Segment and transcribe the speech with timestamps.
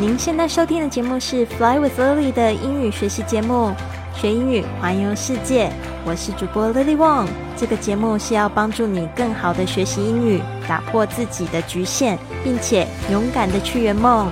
[0.00, 3.74] 您现在收听的节目是《Fly with Lily》的英语学习节目，
[4.14, 5.68] 学英语环游世界。
[6.04, 7.26] 我是主播 Lily Wong。
[7.56, 14.30] 这个节目是要帮助你更好的学习英语，打破自己的局限，并且勇敢的去圆梦。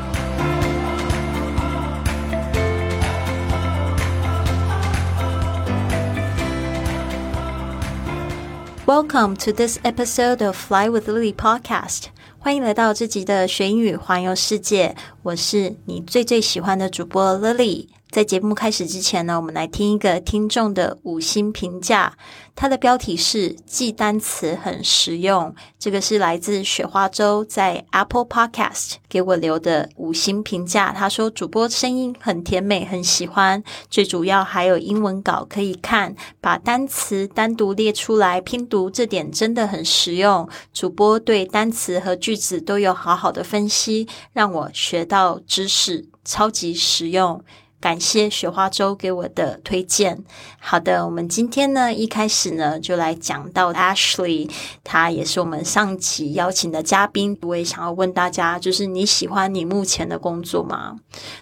[8.86, 12.04] Welcome to this episode of Fly with Lily podcast。
[12.38, 14.94] 欢迎来到这集的学英语环游世界。
[15.24, 17.95] 我是你最最喜欢的主播 Lily。
[18.10, 22.16] 在节目开始之前呢，我们来听一个听众的五星评价。
[22.54, 30.92] 它的标题是“记单词很实用”，这个是来自雪花洲在 Apple Podcast 给我留的五星评价。
[30.92, 33.62] 他说主播声音很甜美，很喜欢。
[33.90, 40.48] 最主要还有英文稿可以看，把单词单独列出来拼读，这点真的很实用。
[40.72, 47.44] 主播对单词和句子都有好好的分析，让我学到知识，超级实用。
[47.80, 50.24] 感谢雪花粥给我的推荐。
[50.58, 54.50] 好的，我们今天呢一开始呢就来讲到 Ashley，
[54.82, 57.38] 他也是我们上期邀请的嘉宾。
[57.42, 60.96] 我也想要问大家，就是你喜欢你目前的工作吗？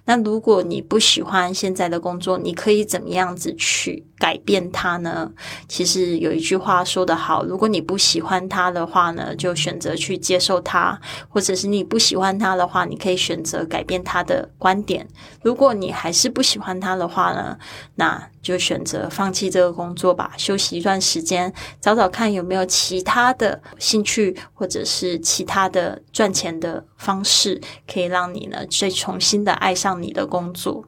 [0.05, 5.31] 那如果你不喜欢现在的工作，你可以怎么样子去改变它呢？
[5.69, 15.07] 其实有一句话说得好，如果你不喜欢它的话呢，就选择去接受它；或者是你不喜欢它的话，你可以选择改变它的观点。
[15.43, 17.59] 如果你还是不喜欢它的话呢，
[17.97, 30.85] 那就选择放弃这个工作吧，休息一段时间，找找看有没有其他的兴趣，或者是其他的赚钱的方式，可以让你呢再重新的爱上你的工作。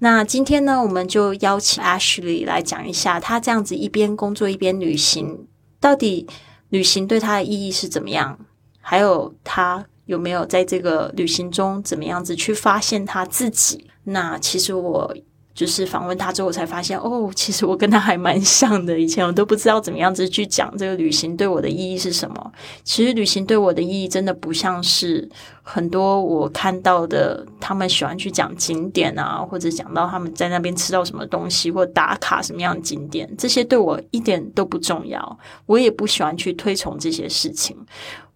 [0.00, 5.46] 那今天呢，我们就邀请 Ashley 来讲一下，他这样子一边工作一边旅行，
[5.78, 6.26] 到底
[6.70, 8.38] 旅行对他的意义是怎么样？
[8.80, 13.90] 还有他有没有在这个旅行中怎么样子去发现他自己？
[14.04, 15.14] 那其实我
[15.54, 18.98] 就是访问他之后，才发现哦，其实我跟他还蛮像的。
[18.98, 22.52] 以前我都不知道怎么样子去讲这个旅行对我的意义是什么。
[22.84, 25.28] 其实旅行对我的意义真的不像是
[25.62, 35.38] 很多我看到的，他们喜欢去讲景点啊，或者讲到他们在那边吃到什么东西，或打卡什么样的景点，这些对我一点都不重要。
[35.66, 37.76] 我也不喜欢去推崇这些事情。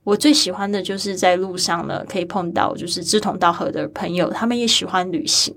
[0.05, 5.53] 我最喜欢的就是在路上呢，可以碰到就是志同道合的朋友，他们也喜欢旅行，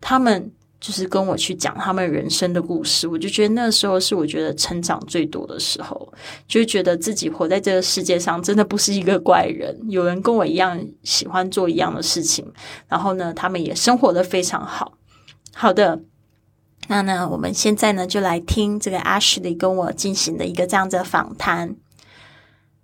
[0.00, 0.50] 他们
[0.82, 6.12] 就是跟我去讲他们人生的故事，我就觉得那时候是我觉得成长最多的时候，
[6.48, 12.52] 就觉得自己活在这个世界上真的不是一个怪人，有人跟我一样喜欢做一样的事情，
[12.88, 14.94] 然后呢，他们也生活的非常好。
[15.54, 16.02] 好的，
[16.88, 21.76] 那呢，我们现在呢就来听这个 Ashley 跟我进行的一个这样子的访谈。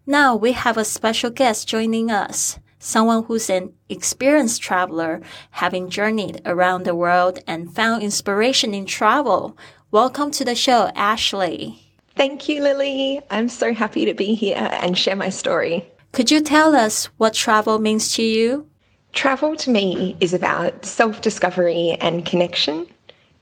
[0.05, 6.41] Now we have a special guest joining us, someone who's an experienced traveler, having journeyed
[6.45, 9.57] around the world and found inspiration in travel.
[9.91, 11.83] Welcome to the show, Ashley.
[12.17, 13.21] Thank you, Lily.
[13.31, 15.87] I'm so happy to be here and share my story.
[16.13, 18.67] Could you tell us what travel means to you?
[19.13, 22.87] Travel to me is about self discovery and connection.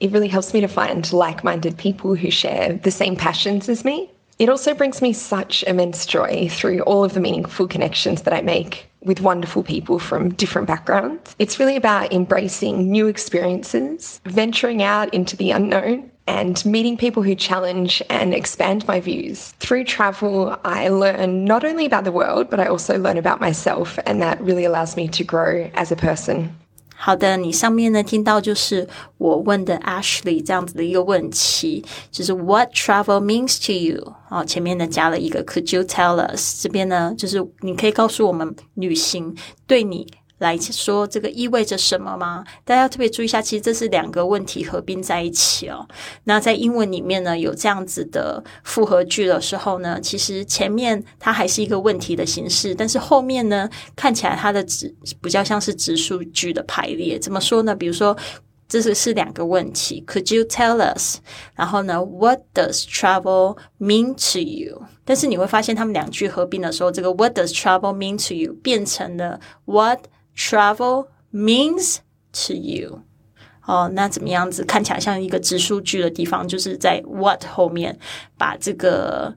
[0.00, 3.84] It really helps me to find like minded people who share the same passions as
[3.84, 4.10] me.
[4.38, 8.42] It also brings me such immense joy through all of the meaningful connections that I
[8.42, 11.34] make with wonderful people from different backgrounds.
[11.39, 17.37] It's really about embracing new experiences, venturing out into the unknown, and meeting people who
[17.37, 19.53] challenge and expand my views.
[19.61, 23.99] Through travel, I learn not only about the world, but I also learn about myself,
[24.06, 26.55] and that really allows me to grow as a person.
[26.99, 34.15] 好的，你上面呢听到就是我问的 Ashley 这样子的一个问题，就是 What travel means to you？
[34.31, 36.62] 哦，前面呢加了一个 Could you tell us？
[36.62, 39.37] 这边呢就是你可以告诉我们旅行
[39.67, 40.07] 对你。
[40.38, 42.44] 来说这个意味着什么吗？
[42.64, 45.86] 大家要特别注意一下，其实这是两个问题合并在一起哦。
[46.24, 57.18] 那在英文里面呢，有这样子的复合句的时候呢，其实前面它还是一个问题的形式，但是后面呢，看起来它的指比较像是直述句的排列。
[57.18, 57.74] 怎么说呢？
[57.74, 58.15] 比如说，
[58.68, 61.18] 这是是两个问题，Could you tell us？
[61.54, 64.82] 然后呢，What does travel mean to you？
[65.04, 70.00] 但是你会发现，他们两句合并的时候，这个 What does travel mean to you 变成了 What？
[70.36, 71.97] Travel means
[72.33, 73.03] to you，
[73.65, 74.65] 哦，那怎么样子？
[74.65, 77.98] 看起来像一个直述句的地方，就是在 what 后面
[78.36, 79.36] 把这个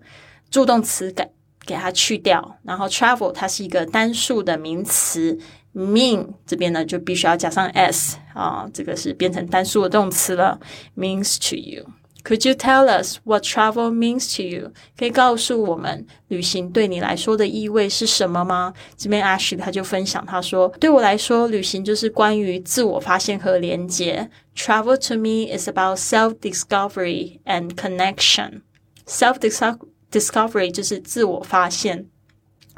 [0.51, 1.27] 助动词给
[1.65, 5.39] 给它去掉，然后 travel 它是一个单数的名词
[5.73, 10.59] ，mean 这边呢就必须要加上 s 啊，这个是变成单数的动词了
[10.97, 11.85] ，means to you。
[12.23, 14.73] Could you tell us what travel means to you？
[14.97, 18.73] 可以告诉我们旅行对你来说的意味是什么吗？
[18.97, 24.29] 这边 Ash 他就分享，他说：“对我来说，旅行就是关于自我发现和连接。
[24.55, 28.61] Travel to me is about self-discovery and connection.
[29.07, 32.07] Self-discovery 就是自我发现。”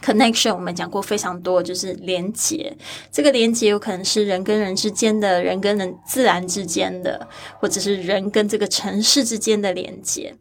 [0.02, 2.76] Connection 我们讲过非常多，就是连接。
[3.12, 7.28] 这个连接有可能是人跟人之间的，人跟人自然之间的，
[7.60, 10.36] 或者是人跟这个城市之间的连接。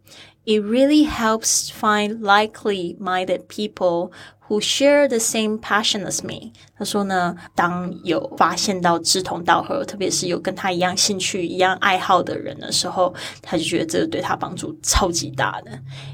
[0.46, 4.12] It really helps find likely-minded people
[4.48, 6.52] who share the same passion as me。
[6.78, 13.12] 他说呢，当有发现到志同道合，特别是有跟他一样兴趣、一样爱好的人的时候，
[13.42, 15.72] 他就觉得这个对他帮助超级大的。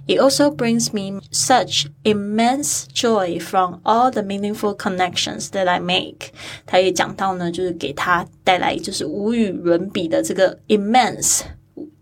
[0.08, 6.32] It also brings me such immense joy from all the meaningful connections that I make。
[6.66, 11.42] 他也讲到呢，就是给他带来就是无与伦比的这个 immense。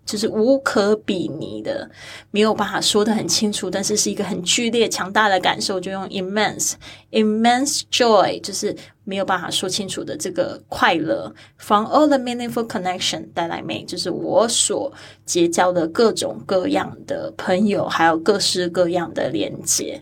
[0.04, 1.90] 就是无可比拟的，
[2.30, 6.74] 没有办法说的很清楚，但是是一个很剧烈、强大的感受，就用 immense
[7.13, 11.33] immense，immense joy，就是没有办法说清楚的这个快乐。
[11.57, 14.91] From all the meaningful connection that I make，就是我所
[15.25, 20.01] 结交的各种各样的朋友，还有各式各样的连接。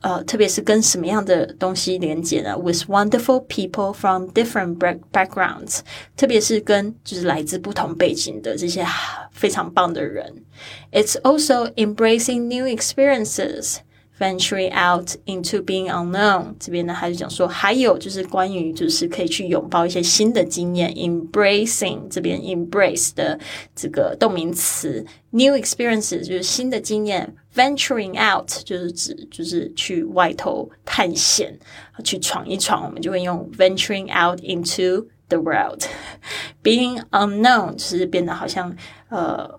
[0.00, 2.56] 呃，特别是跟什么样的东西连接呢？
[2.56, 4.78] With wonderful people from different
[5.12, 5.80] backgrounds，
[6.16, 8.86] 特别是跟就是来自不同背景的这些
[9.32, 10.44] 非常棒的人。
[10.92, 13.78] It's also embracing new experiences。
[14.18, 23.36] venturing out into being unknown，这边呢，他就讲说，还有就是关于就是可以去拥抱一些新的经验，embracing 这边 embrace 的
[23.74, 31.58] 这个动名词，new experiences 就是新的经验，venturing out 就是指就是去外头探险，
[32.04, 38.76] 去闯一闯，我们就会用 venturing out into the world。being unknown 就是变得好像
[39.08, 39.57] 呃。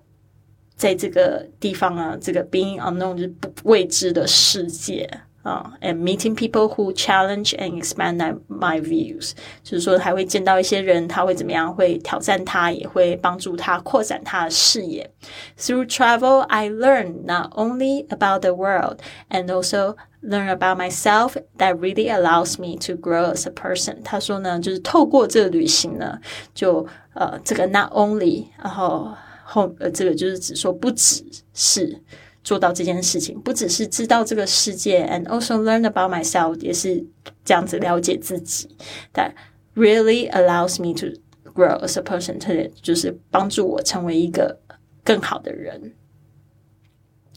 [0.80, 5.10] 在这个地方啊，这个 being unknown 就是不未知的世界
[5.42, 8.18] 啊，and meeting people who challenge and expand
[8.50, 9.32] my views，
[9.64, 15.10] 就是说还会见到一些人，他会怎么样，会挑战他，也会帮助他扩展他的视野。
[15.58, 18.98] Through travel, I learn not only about the world
[19.30, 24.02] and also learn about myself that really allows me to grow as a person。
[24.04, 26.20] 他说呢，就是透过这个旅行呢，
[26.54, 29.14] 就呃这个 not only，然后。
[29.53, 32.01] 后呃，这个就是指说，不只是
[32.45, 37.05] 做到这件事情，不只是知道这个世界，and also learn about myself，也是
[37.45, 38.69] 这样子了解自己。
[39.13, 39.33] That
[39.75, 41.21] really allows me to
[41.53, 44.61] grow as a person，就是帮助我成为一个
[45.03, 45.95] 更好的人。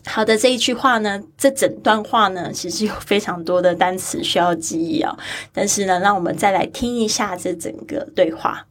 [0.06, 5.18] 好的，这一句话呢，这整段话呢，其实有非常多的单词需要记忆啊。
[5.52, 8.68] 但是呢，让我们再来听一下这整个对话。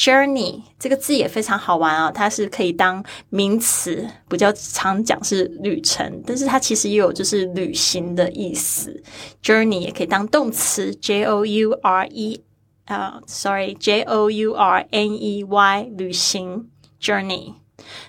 [0.00, 9.02] Journey 这个字也非常好玩啊，它是可以当名词，比较常讲是旅程，但是它其实也有就是旅行的意思。
[9.42, 12.42] Journey 也可以当动词，J O U R E
[12.86, 17.56] 啊，Sorry，J O U R N E Y 旅行 Journey。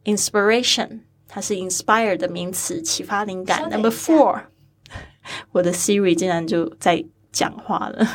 [0.06, 3.68] inspiration，它是 inspire 的名词，启发灵感。
[3.70, 4.42] Number four，
[5.52, 8.06] 我的 Siri 竟然就在讲话了。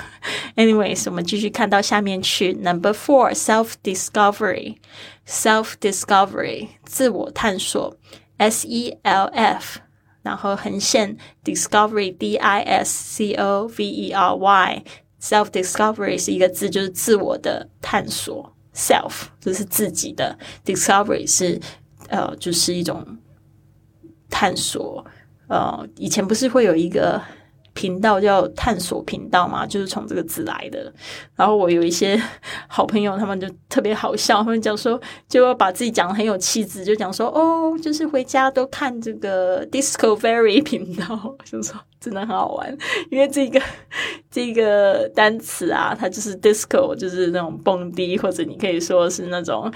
[0.55, 2.53] Anyways，我们继续看到下面去。
[2.53, 7.95] Number four，self discovery，self discovery，自我探索。
[8.37, 9.79] S E L F
[10.21, 14.83] 然后横线 discovery d i s c o v e r y
[15.19, 18.53] self discovery 是一个字，就是自我的探索。
[18.75, 21.59] self 就是自己的，discovery 是
[22.12, 23.04] 呃，就是一种
[24.30, 25.04] 探索。
[25.48, 27.20] 呃，以前不是会有一个。
[27.74, 30.92] 频道叫探索频道嘛，就是从这个字来的。
[31.34, 32.22] 然后我有一些
[32.68, 42.76] 好朋友，他们就特别好笑，他们讲说，就要把自己讲的很有气质，就讲说，哦，就是回家都看这个 Discovery 频道， 就说真的很好玩，
[43.10, 43.58] 因为这个
[44.30, 49.72] 这个单词啊，它就是 disco，就是那种蹦迪，或者你可以说是那种。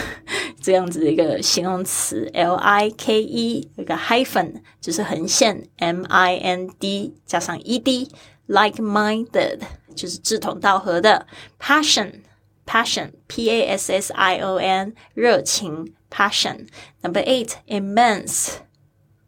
[0.61, 2.29] 这样子的一个形容词。
[2.35, 9.61] L-I-K-E 一个 hyphen 就是横线，M-I-N-D 加上 E-D，like-minded
[9.95, 11.29] 就是志同道合的。
[11.61, 12.23] Passion
[12.70, 15.94] Passion，passion，P-A-S-S-I-O-N 热情。
[16.16, 16.68] passion.
[17.04, 18.60] Number eight, immense,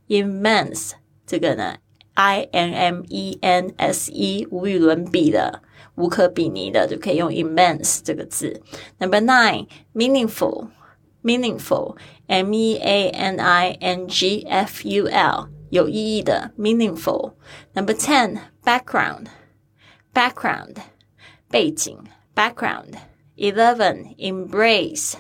[0.08, 0.94] immense
[1.26, 1.78] 这个呢，
[2.14, 5.62] i n m e n s e 无与伦比的、
[5.96, 8.62] 无可比拟的，就可以用 immense 这个字。
[9.00, 10.70] Number nine, meaningful,
[11.22, 17.34] meaningful, m e a n i n g f u l 有意义的 meaningful.
[17.74, 19.26] Number ten, background,
[20.14, 20.78] background
[21.52, 22.00] 背景
[22.34, 22.94] background.
[23.42, 25.16] Eleven, embrace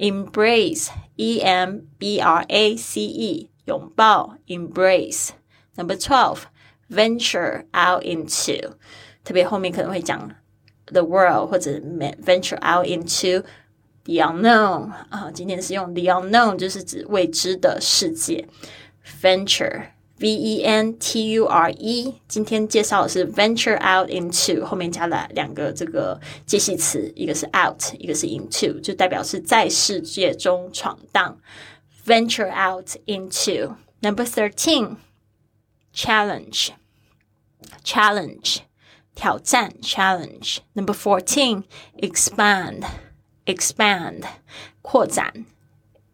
[0.00, 6.44] embrace, e m b r a c e，拥抱，embrace。Number twelve,
[6.88, 8.72] venture out into，
[9.22, 10.34] 特别后面可能会讲
[10.86, 13.44] the world 或者 venture out into
[14.04, 15.30] the unknown 啊。
[15.32, 18.48] 今天是用 the unknown，就是指未知的世界，
[19.20, 19.88] venture。
[20.18, 31.38] V E N T U R E，今天介绍的是 venture out into，后面加了两个这个介系词，一个是 out，一个是 into，就代表是在世界中闯荡。
[32.04, 34.96] venture out into number thirteen
[35.94, 36.70] challenge
[37.84, 38.58] challenge
[39.14, 41.64] 挑战 challenge number fourteen
[41.98, 42.84] expand
[43.44, 44.24] expand
[44.82, 45.44] 扩展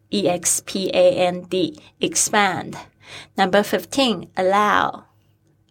[0.09, 2.73] e x p a n d expand
[3.35, 5.03] Number fifteen, allow,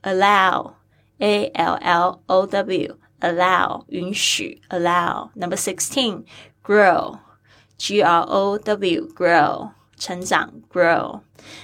[0.02, 0.72] allow,
[1.18, 5.30] a l l o w, allow 允许 allow.
[5.34, 6.24] Number sixteen,
[6.64, 7.18] grow,
[7.76, 11.20] g r o w, grow 成长 grow。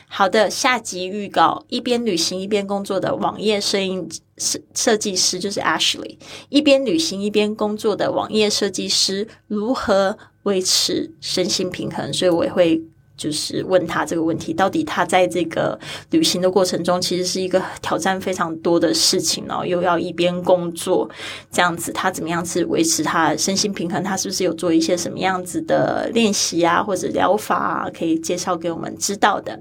[0.09, 6.19] 好的，下集预告：一边旅行一边工作的网页摄影设设计师就是 Ashley。
[6.49, 12.13] 一边旅行一边工作的网页设计师如何维持身心平衡？
[12.13, 12.83] 所以我也会。
[13.18, 15.78] 就是问他这个问题，到底他在这个
[16.12, 21.10] 旅行的过程中，其实是一个挑战非常多的事情然后，又要一边工作，
[21.52, 24.04] 这样子，他怎么样去维持他身心平衡？
[24.04, 29.60] 他是不是有做一些什么样子的练习啊，或者疗法啊，可以介绍给我们知道的？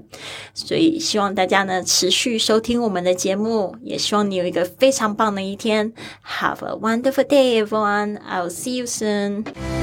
[0.53, 5.91] 所以希望大家呢持续收听我们的节目，也希望你有一个非常棒的一天。
[6.39, 8.19] Have a wonderful day, everyone.
[8.29, 9.76] I'll see you soon.